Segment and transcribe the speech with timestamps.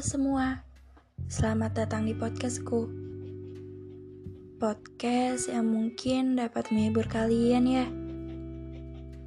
[0.00, 0.64] Semua,
[1.28, 2.88] selamat datang di podcastku.
[4.56, 7.84] Podcast yang mungkin dapat menghibur kalian ya.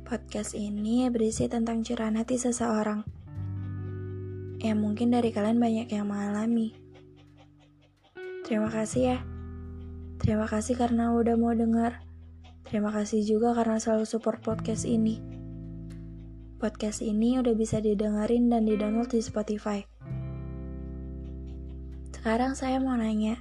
[0.01, 3.05] Podcast ini berisi tentang curahan hati seseorang.
[4.65, 6.73] Yang mungkin dari kalian banyak yang mengalami.
[8.41, 9.17] Terima kasih ya.
[10.17, 12.01] Terima kasih karena udah mau dengar.
[12.65, 15.21] Terima kasih juga karena selalu support podcast ini.
[16.57, 19.92] Podcast ini udah bisa didengerin dan didownload di Spotify.
[22.23, 23.35] Sekarang saya mau nanya,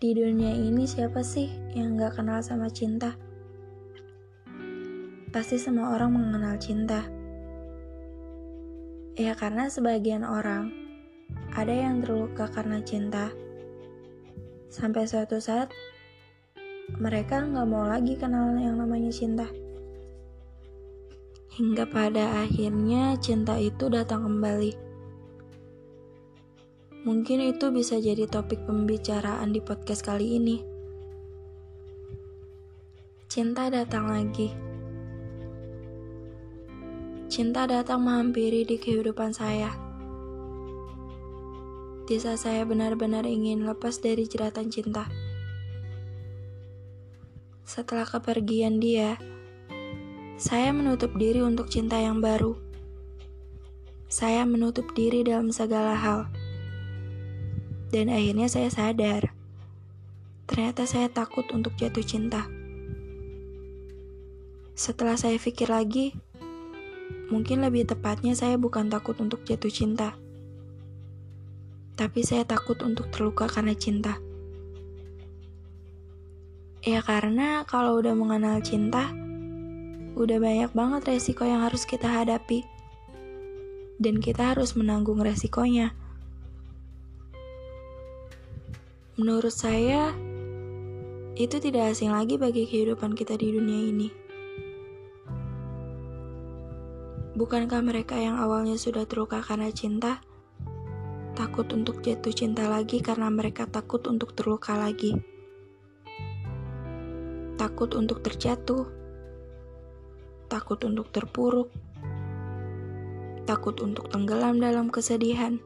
[0.00, 3.12] di dunia ini siapa sih yang gak kenal sama cinta?
[5.28, 7.04] Pasti semua orang mengenal cinta.
[9.12, 10.72] Ya karena sebagian orang
[11.52, 13.28] ada yang terluka karena cinta.
[14.72, 15.68] Sampai suatu saat
[16.96, 19.44] mereka nggak mau lagi kenal yang namanya cinta.
[21.60, 24.85] Hingga pada akhirnya cinta itu datang kembali
[27.06, 30.58] Mungkin itu bisa jadi topik pembicaraan di podcast kali ini.
[33.30, 34.50] Cinta datang lagi.
[37.30, 39.70] Cinta datang menghampiri di kehidupan saya.
[42.10, 45.06] Di saat saya benar-benar ingin lepas dari jeratan cinta.
[47.62, 49.14] Setelah kepergian dia,
[50.42, 52.58] saya menutup diri untuk cinta yang baru.
[54.10, 56.26] Saya menutup diri dalam segala hal
[57.94, 59.30] dan akhirnya saya sadar,
[60.50, 62.46] ternyata saya takut untuk jatuh cinta.
[64.76, 66.12] Setelah saya pikir lagi,
[67.32, 70.14] mungkin lebih tepatnya saya bukan takut untuk jatuh cinta,
[71.96, 74.20] tapi saya takut untuk terluka karena cinta.
[76.86, 79.10] Ya karena kalau udah mengenal cinta,
[80.14, 82.62] udah banyak banget resiko yang harus kita hadapi.
[83.98, 85.96] Dan kita harus menanggung resikonya.
[89.16, 90.12] Menurut saya,
[91.40, 94.08] itu tidak asing lagi bagi kehidupan kita di dunia ini.
[97.32, 100.20] Bukankah mereka yang awalnya sudah terluka karena cinta,
[101.32, 105.16] takut untuk jatuh cinta lagi karena mereka takut untuk terluka lagi?
[107.56, 108.84] Takut untuk terjatuh,
[110.52, 111.72] takut untuk terpuruk,
[113.48, 115.56] takut untuk tenggelam dalam kesedihan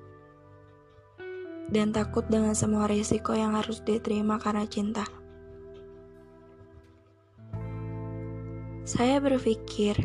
[1.70, 5.06] dan takut dengan semua risiko yang harus diterima karena cinta.
[8.82, 10.02] Saya berpikir,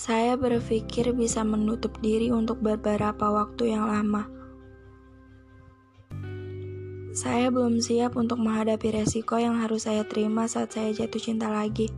[0.00, 4.32] saya berpikir bisa menutup diri untuk beberapa waktu yang lama.
[7.12, 11.92] Saya belum siap untuk menghadapi resiko yang harus saya terima saat saya jatuh cinta lagi.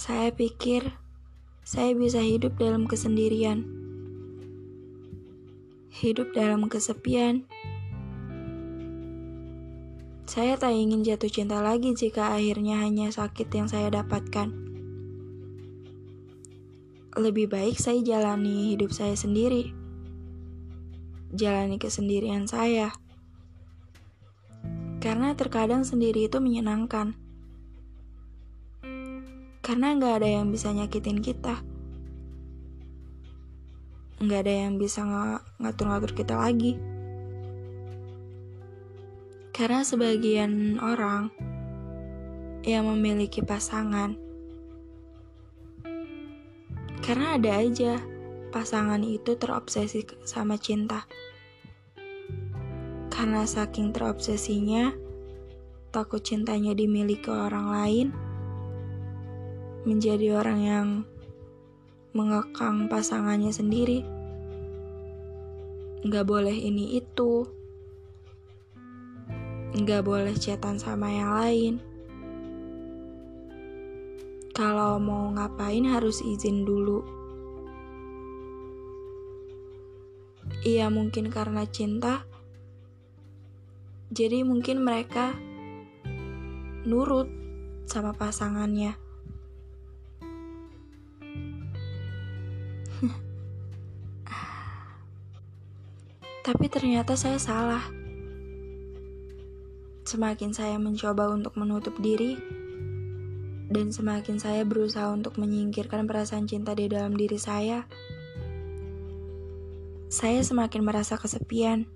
[0.00, 0.96] Saya pikir
[1.60, 3.85] saya bisa hidup dalam kesendirian
[5.96, 7.48] hidup dalam kesepian.
[10.28, 14.52] Saya tak ingin jatuh cinta lagi jika akhirnya hanya sakit yang saya dapatkan.
[17.16, 19.72] Lebih baik saya jalani hidup saya sendiri.
[21.32, 22.92] Jalani kesendirian saya.
[25.00, 27.16] Karena terkadang sendiri itu menyenangkan.
[29.64, 31.75] Karena nggak ada yang bisa nyakitin kita
[34.16, 35.04] nggak ada yang bisa
[35.60, 36.80] ngatur-ngatur kita lagi.
[39.52, 41.32] Karena sebagian orang
[42.64, 44.16] yang memiliki pasangan,
[47.00, 47.96] karena ada aja
[48.52, 51.04] pasangan itu terobsesi sama cinta.
[53.08, 54.92] Karena saking terobsesinya,
[55.88, 58.08] takut cintanya dimiliki orang lain,
[59.88, 60.86] menjadi orang yang
[62.16, 64.00] mengekang pasangannya sendiri.
[66.00, 67.44] Nggak boleh ini itu.
[69.76, 71.74] Nggak boleh chatan sama yang lain.
[74.56, 77.04] Kalau mau ngapain harus izin dulu.
[80.64, 82.24] Iya mungkin karena cinta.
[84.08, 85.36] Jadi mungkin mereka
[86.88, 87.28] nurut
[87.84, 89.05] sama pasangannya.
[96.46, 97.82] Tapi ternyata saya salah.
[100.06, 102.38] Semakin saya mencoba untuk menutup diri,
[103.66, 107.82] dan semakin saya berusaha untuk menyingkirkan perasaan cinta di dalam diri saya,
[110.06, 111.90] saya semakin merasa kesepian.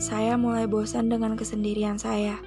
[0.00, 2.40] Saya mulai bosan dengan kesendirian saya.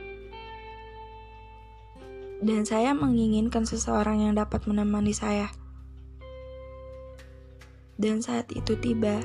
[2.41, 5.53] Dan saya menginginkan seseorang yang dapat menemani saya.
[7.93, 9.21] Dan saat itu tiba,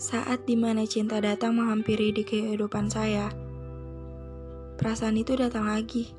[0.00, 3.28] saat di mana cinta datang menghampiri di kehidupan saya,
[4.80, 6.12] perasaan itu datang lagi.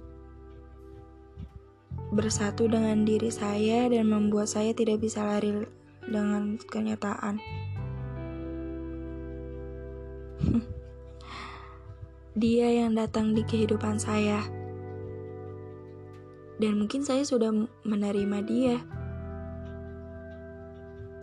[2.14, 5.66] Bersatu dengan diri saya dan membuat saya tidak bisa lari
[6.06, 7.42] dengan kenyataan.
[12.38, 14.46] Dia yang datang di kehidupan saya.
[16.58, 17.50] Dan mungkin saya sudah
[17.86, 18.82] menerima dia.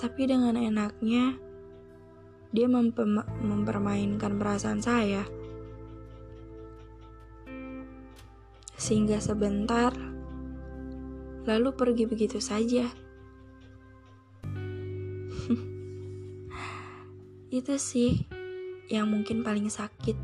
[0.05, 1.33] Tapi dengan enaknya,
[2.53, 5.25] dia mempermainkan perasaan saya.
[8.77, 9.97] Sehingga sebentar,
[11.49, 12.85] lalu pergi begitu saja.
[17.65, 18.29] Itu sih
[18.93, 20.21] yang mungkin paling sakit.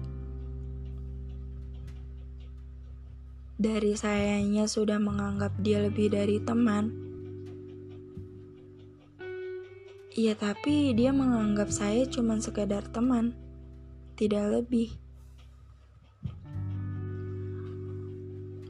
[3.56, 7.10] Dari sayanya sudah menganggap dia lebih dari teman
[10.20, 13.32] Iya tapi dia menganggap saya cuma sekedar teman,
[14.20, 14.93] tidak lebih.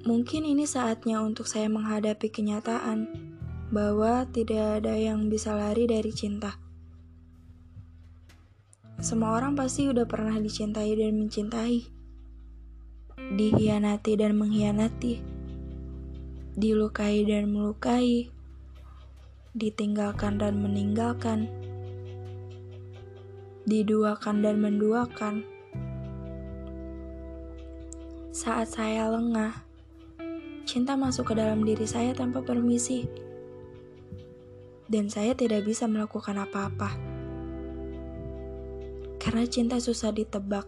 [0.06, 3.11] Mungkin ini saatnya untuk saya menghadapi kenyataan
[3.75, 6.55] bahwa tidak ada yang bisa lari dari cinta.
[9.03, 11.82] Semua orang pasti udah pernah dicintai dan mencintai,
[13.35, 15.19] dihianati dan mengkhianati,
[16.55, 18.31] dilukai dan melukai
[19.55, 21.50] ditinggalkan dan meninggalkan,
[23.67, 25.43] diduakan dan menduakan.
[28.31, 29.67] Saat saya lengah,
[30.62, 33.11] cinta masuk ke dalam diri saya tanpa permisi,
[34.87, 37.20] dan saya tidak bisa melakukan apa-apa
[39.20, 40.64] karena cinta susah ditebak.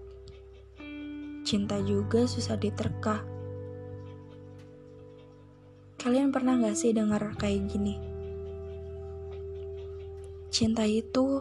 [1.43, 3.25] Cinta juga susah diterka.
[5.97, 8.12] Kalian pernah gak sih dengar kayak gini?
[10.53, 11.41] Cinta itu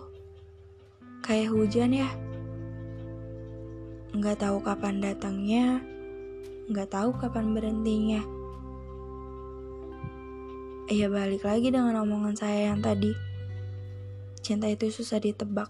[1.19, 2.07] kayak hujan ya.
[4.15, 5.83] Nggak tahu kapan datangnya,
[6.71, 8.23] nggak tahu kapan berhentinya.
[10.87, 13.11] Ya balik lagi dengan omongan saya yang tadi.
[14.39, 15.67] Cinta itu susah ditebak.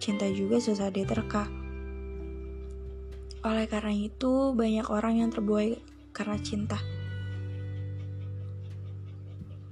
[0.00, 1.52] Cinta juga susah diterka.
[3.44, 5.76] Oleh karena itu, banyak orang yang terbuai
[6.16, 6.80] karena cinta.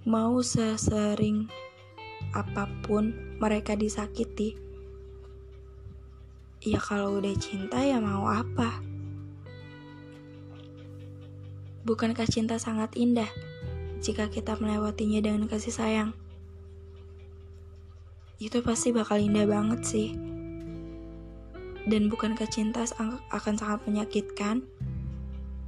[0.04, 1.48] Mau sesering
[2.32, 4.56] apa pun mereka disakiti.
[6.62, 8.80] Ya kalau udah cinta ya mau apa?
[11.82, 13.26] Bukankah cinta sangat indah
[13.98, 16.10] jika kita melewatinya dengan kasih sayang?
[18.38, 20.08] Itu pasti bakal indah banget sih.
[21.82, 22.86] Dan bukankah cinta
[23.34, 24.62] akan sangat menyakitkan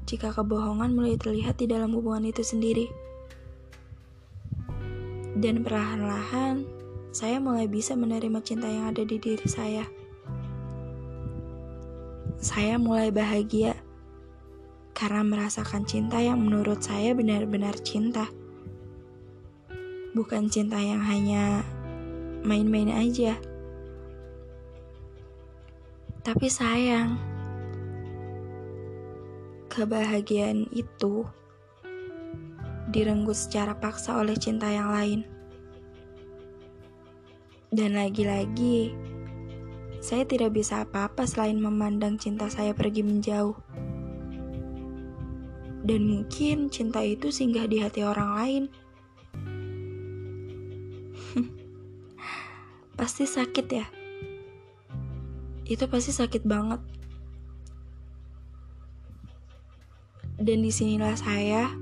[0.07, 2.87] jika kebohongan mulai terlihat di dalam hubungan itu sendiri?
[5.35, 6.63] Dan perlahan-lahan,
[7.11, 9.83] saya mulai bisa menerima cinta yang ada di diri saya.
[12.39, 13.75] Saya mulai bahagia
[14.95, 18.31] karena merasakan cinta yang menurut saya benar-benar cinta.
[20.15, 21.67] Bukan cinta yang hanya
[22.47, 23.35] main-main aja.
[26.23, 27.19] Tapi sayang,
[29.67, 31.27] kebahagiaan itu
[32.95, 35.27] direnggut secara paksa oleh cinta yang lain.
[37.75, 38.95] Dan lagi-lagi,
[39.99, 43.59] saya tidak bisa apa-apa selain memandang cinta saya pergi menjauh.
[45.83, 48.63] Dan mungkin cinta itu singgah di hati orang lain.
[53.01, 53.91] pasti sakit ya.
[55.67, 56.79] Itu pasti sakit banget.
[60.39, 61.75] Dan di sinilah saya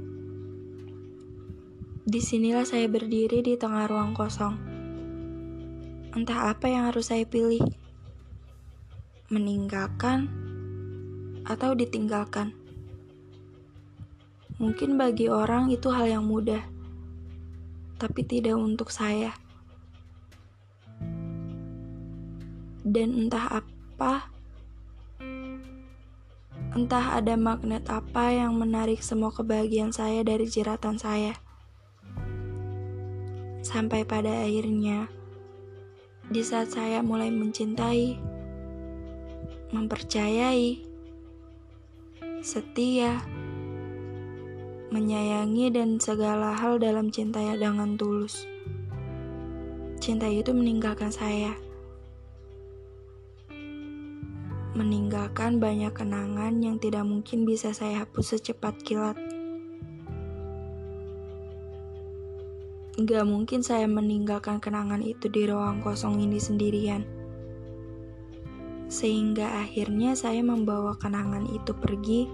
[2.03, 4.59] Di sinilah saya berdiri di tengah ruang kosong.
[6.11, 7.63] Entah apa yang harus saya pilih.
[9.31, 10.27] Meninggalkan
[11.47, 12.59] atau ditinggalkan.
[14.59, 16.67] Mungkin bagi orang itu hal yang mudah.
[18.03, 19.31] Tapi tidak untuk saya.
[22.83, 24.27] Dan entah apa
[26.75, 31.52] Entah ada magnet apa yang menarik semua kebahagiaan saya dari jeratan saya.
[33.73, 35.09] Sampai pada akhirnya,
[36.29, 38.21] di saat saya mulai mencintai,
[39.73, 40.77] mempercayai,
[42.45, 43.25] setia,
[44.93, 48.45] menyayangi, dan segala hal dalam cinta dengan tulus.
[50.05, 51.57] Cinta itu meninggalkan saya,
[54.77, 59.32] meninggalkan banyak kenangan yang tidak mungkin bisa saya hapus secepat kilat.
[62.93, 67.09] Gak mungkin saya meninggalkan kenangan itu di ruang kosong ini sendirian.
[68.93, 72.29] Sehingga akhirnya saya membawa kenangan itu pergi.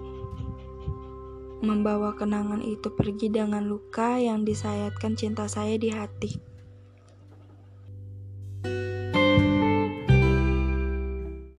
[1.63, 6.49] Membawa kenangan itu pergi dengan luka yang disayatkan cinta saya di hati.